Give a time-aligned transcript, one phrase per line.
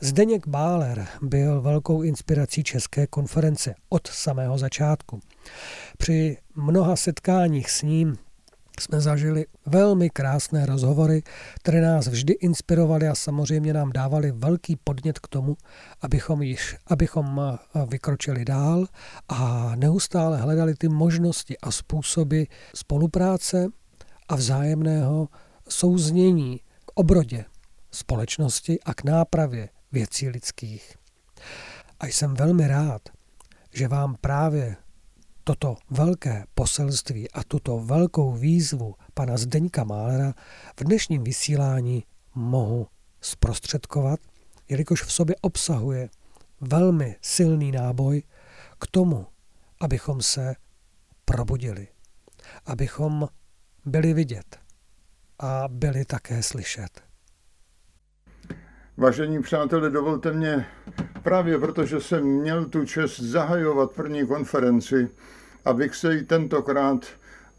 [0.00, 5.20] Zdeněk Báler byl velkou inspirací České konference od samého začátku.
[5.98, 8.16] Při mnoha setkáních s ním
[8.80, 11.22] jsme zažili velmi krásné rozhovory,
[11.56, 15.56] které nás vždy inspirovaly a samozřejmě nám dávali velký podnět k tomu,
[16.00, 18.86] abychom již, abychom eh, vykročili dál
[19.28, 22.42] a neustále hledali ty možnosti a způsoby
[22.74, 23.66] spolupráce
[24.28, 25.28] a vzájemného
[25.68, 27.44] souznění k obrodě
[27.90, 30.96] společnosti a k nápravě věcí lidských.
[32.00, 33.08] A jsem velmi rád,
[33.72, 34.76] že vám právě
[35.44, 40.34] toto velké poselství a tuto velkou výzvu pana Zdeňka Málera
[40.80, 42.86] v dnešním vysílání mohu
[43.20, 44.20] zprostředkovat,
[44.68, 46.08] jelikož v sobě obsahuje
[46.60, 48.22] velmi silný náboj
[48.78, 49.26] k tomu,
[49.80, 50.54] abychom se
[51.24, 51.88] probudili,
[52.66, 53.28] abychom
[53.84, 54.58] byli vidět
[55.38, 57.07] a byli také slyšet.
[58.98, 60.66] Vážení přátelé, dovolte mě
[61.22, 65.08] právě protože jsem měl tu čest zahajovat první konferenci,
[65.64, 67.06] abych se i tentokrát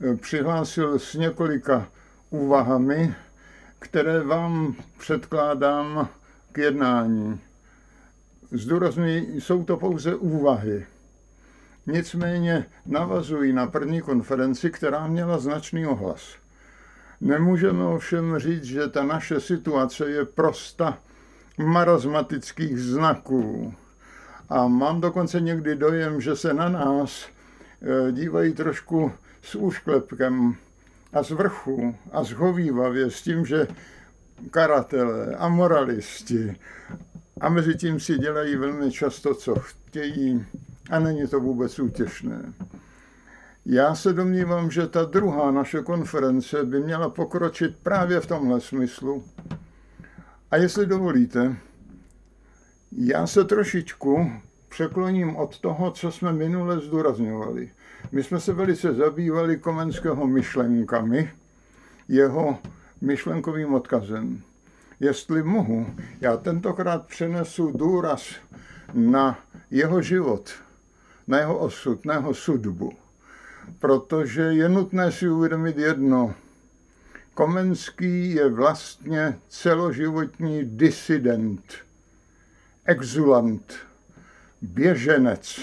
[0.00, 1.88] eh, přihlásil s několika
[2.30, 3.14] úvahami,
[3.78, 6.08] které vám předkládám
[6.52, 7.40] k jednání.
[8.50, 10.86] Zdůrazňuji, jsou to pouze úvahy.
[11.86, 16.36] Nicméně navazují na první konferenci, která měla značný ohlas.
[17.20, 20.98] Nemůžeme ovšem říct, že ta naše situace je prosta
[21.58, 23.74] marazmatických znaků.
[24.48, 27.26] A mám dokonce někdy dojem, že se na nás
[27.82, 30.54] e, dívají trošku s úšklepkem
[31.12, 33.66] a z vrchu a zhovývavě s tím, že
[34.50, 36.56] karatele a moralisti
[37.40, 40.46] a mezi tím si dělají velmi často, co chtějí
[40.90, 42.52] a není to vůbec útěšné.
[43.66, 49.24] Já se domnívám, že ta druhá naše konference by měla pokročit právě v tomhle smyslu,
[50.50, 51.56] a jestli dovolíte,
[52.92, 54.32] já se trošičku
[54.68, 57.70] překloním od toho, co jsme minule zdůrazňovali.
[58.12, 61.30] My jsme se velice zabývali Komenského myšlenkami,
[62.08, 62.58] jeho
[63.00, 64.40] myšlenkovým odkazem.
[65.00, 65.86] Jestli mohu,
[66.20, 68.30] já tentokrát přenesu důraz
[68.94, 69.38] na
[69.70, 70.50] jeho život,
[71.26, 72.92] na jeho osud, na jeho sudbu.
[73.78, 76.34] Protože je nutné si uvědomit jedno–
[77.38, 81.72] Komenský je vlastně celoživotní disident,
[82.84, 83.74] exulant,
[84.62, 85.60] běženec,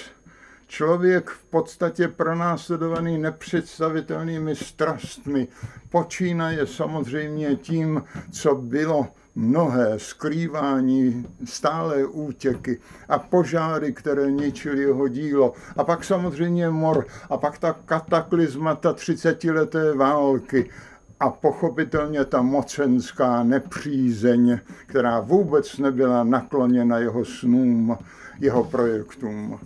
[0.68, 5.48] člověk v podstatě pronásledovaný nepředstavitelnými strastmi.
[5.90, 15.54] Počínaje samozřejmě tím, co bylo mnohé skrývání, stále útěky a požáry, které ničily jeho dílo.
[15.78, 20.70] A pak samozřejmě mor a pak ta kataklizmata třicetileté války
[21.20, 27.98] a pochopitelně ta mocenská nepřízeň, která vůbec nebyla nakloněna jeho snům,
[28.40, 29.60] jeho projektům.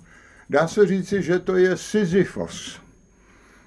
[0.50, 2.80] Dá se říci, že to je Sisyfos,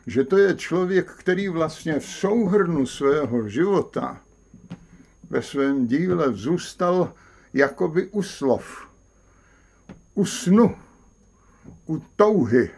[0.07, 4.21] že to je člověk, který vlastně v souhrnu svého života
[5.31, 7.13] ve svém díle zůstal
[7.55, 8.89] jakoby u slov,
[10.15, 10.77] u snu,
[11.87, 12.71] u touhy.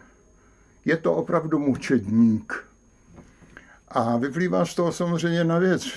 [0.84, 2.64] Je to opravdu mučedník
[3.94, 5.88] a vyplývá z toho samozřejmě na věc.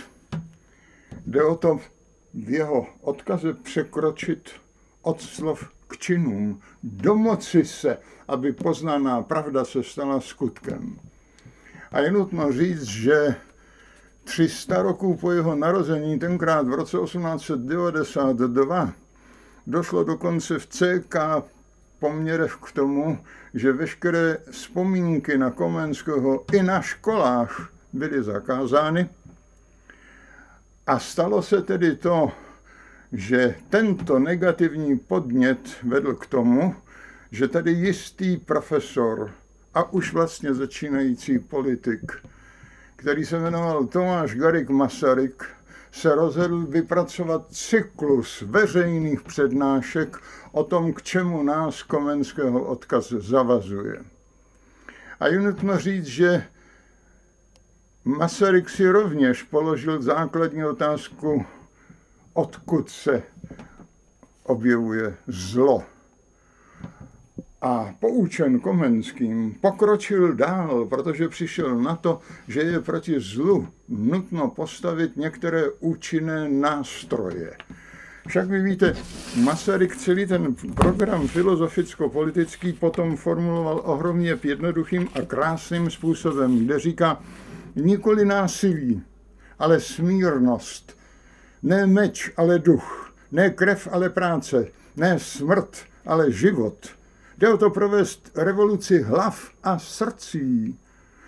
[1.25, 1.79] Jde o to
[2.33, 4.49] v jeho odkaze překročit
[5.01, 7.97] od slov k činům, domoci se,
[8.27, 10.99] aby poznaná pravda se stala skutkem.
[11.91, 13.35] A je nutno říct, že
[14.23, 18.93] 300 roků po jeho narození, tenkrát v roce 1892,
[19.67, 21.15] došlo dokonce v CK
[21.99, 23.19] poměrech k tomu,
[23.53, 29.09] že veškeré vzpomínky na Komenského i na školách byly zakázány.
[30.87, 32.31] A stalo se tedy to,
[33.11, 36.75] že tento negativní podnět vedl k tomu,
[37.31, 39.31] že tady jistý profesor
[39.73, 42.11] a už vlastně začínající politik,
[42.95, 45.45] který se jmenoval Tomáš Garik Masaryk,
[45.91, 50.17] se rozhodl vypracovat cyklus veřejných přednášek
[50.51, 54.03] o tom, k čemu nás Komenského odkaz zavazuje.
[55.19, 56.43] A je nutno říct, že
[58.07, 61.45] Masaryk si rovněž položil základní otázku,
[62.33, 63.23] odkud se
[64.43, 65.83] objevuje zlo.
[67.61, 75.17] A poučen Komenským pokročil dál, protože přišel na to, že je proti zlu nutno postavit
[75.17, 77.57] některé účinné nástroje.
[78.27, 78.95] Však vy víte,
[79.43, 87.21] Masaryk celý ten program filozoficko-politický potom formuloval ohromně jednoduchým a krásným způsobem, kde říká,
[87.77, 89.03] nikoli násilí,
[89.59, 90.97] ale smírnost.
[91.63, 93.13] Ne meč, ale duch.
[93.31, 94.67] Ne krev, ale práce.
[94.95, 96.87] Ne smrt, ale život.
[97.37, 100.79] Jde o to provést revoluci hlav a srdcí.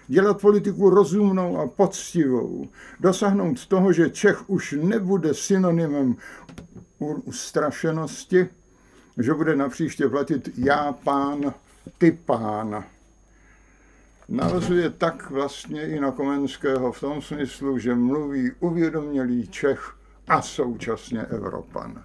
[0.08, 2.70] Dělat politiku rozumnou a poctivou.
[3.00, 6.16] Dosáhnout toho, že Čech už nebude synonymem
[7.00, 8.50] ustrašenosti,
[9.18, 11.54] že bude napříště platit já pán,
[11.98, 12.84] ty pán.
[14.30, 19.94] Navazuje tak vlastně i na Komenského v tom smyslu, že mluví uvědomělý Čech
[20.28, 22.04] a současně Evropan.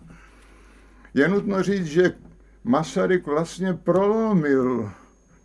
[1.15, 2.13] Je nutno říct, že
[2.65, 4.91] Masaryk vlastně prolomil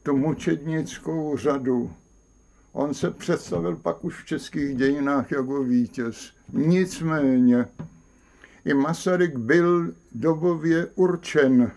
[0.04, 1.92] tu mučednickou řadu.
[2.72, 6.31] On se představil pak už v českých dějinách jako vítěz.
[6.54, 7.66] Nicméně
[8.66, 11.72] i Masaryk byl dobově určen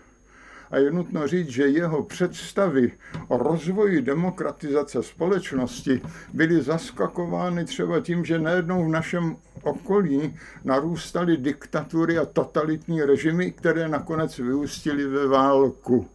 [0.73, 2.91] a je nutno říct, že jeho představy
[3.27, 6.01] o rozvoji demokratizace společnosti
[6.33, 13.87] byly zaskakovány třeba tím, že najednou v našem okolí narůstaly diktatury a totalitní režimy, které
[13.87, 16.07] nakonec vyústily ve válku.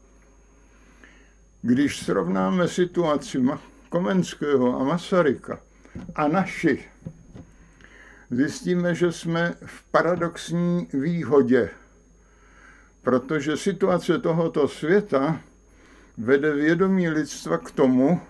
[1.62, 3.38] Když srovnáme situaci
[3.88, 5.61] Komenského a Masaryka
[6.14, 6.84] a naši,
[8.31, 11.70] zjistíme, že jsme v paradoxní výhodě
[13.03, 15.41] protože situace tohoto světa
[16.19, 18.21] vede vědomí lidstva k tomu,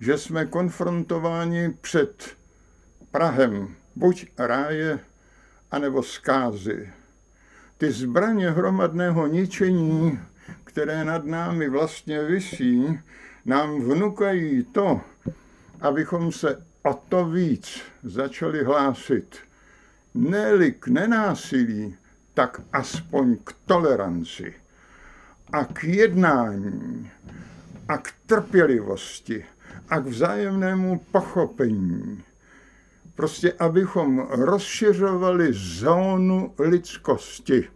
[0.00, 2.36] že jsme konfrontováni před
[3.10, 4.98] Prahem buď ráje,
[5.70, 6.90] anebo zkázy.
[7.78, 10.18] Ty zbraně hromadného ničení,
[10.64, 13.00] které nad námi vlastně visí,
[13.44, 15.00] nám vnukají to,
[15.80, 19.36] abychom se o to víc začali hlásit.
[20.14, 21.96] Ne k nenásilí,
[22.36, 24.54] tak aspoň k toleranci
[25.52, 27.10] a k jednání
[27.88, 29.44] a k trpělivosti
[29.88, 32.22] a k vzájemnému pochopení.
[33.14, 37.68] Prostě abychom rozšiřovali zónu lidskosti.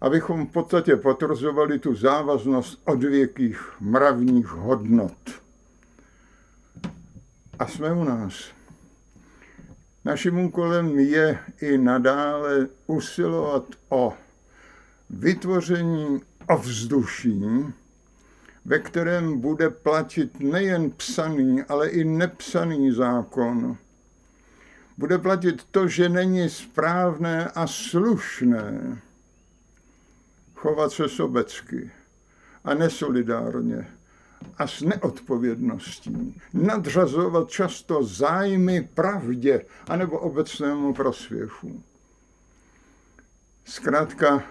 [0.00, 5.42] Abychom v podstatě potvrzovali tu závaznost odvěkých mravních hodnot.
[7.58, 8.57] A jsme u nás.
[10.08, 14.14] Naším úkolem je i nadále usilovat o
[15.10, 17.44] vytvoření ovzduší,
[18.64, 23.76] ve kterém bude platit nejen psaný, ale i nepsaný zákon.
[24.98, 28.98] Bude platit to, že není správné a slušné
[30.54, 31.90] chovat se sobecky
[32.64, 33.97] a nesolidárně
[34.58, 41.82] a s neodpovědností nadřazovat často zájmy pravdě anebo obecnému prospěchu.
[43.64, 44.42] Zkrátka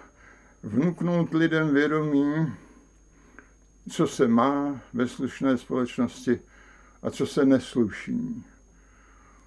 [0.63, 2.53] vnuknout lidem vědomí,
[3.89, 6.39] co se má ve slušné společnosti
[7.01, 8.45] a co se nesluší.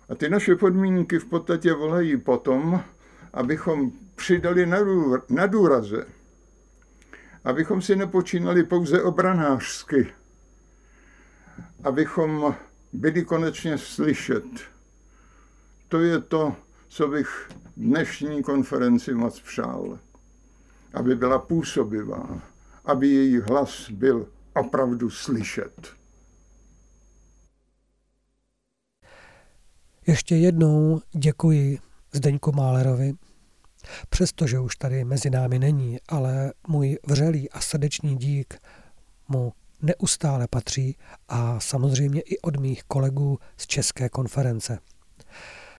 [0.08, 2.84] A ty naše podmínky v podstatě volají potom,
[3.32, 4.66] abychom přidali
[5.28, 6.06] na důraze,
[7.44, 10.12] abychom si nepočínali pouze obranářsky,
[11.84, 12.54] abychom
[12.92, 14.44] byli konečně slyšet.
[15.88, 16.56] To je to,
[16.88, 19.98] co bych dnešní konferenci moc přál.
[20.94, 22.42] Aby byla působivá,
[22.84, 25.92] aby její hlas byl opravdu slyšet.
[30.06, 31.78] Ještě jednou děkuji
[32.12, 33.14] Zdeňku Málerovi.
[34.08, 38.58] Přestože už tady mezi námi není, ale můj vřelý a srdečný dík
[39.28, 40.96] mu neustále patří
[41.28, 44.78] a samozřejmě i od mých kolegů z České konference.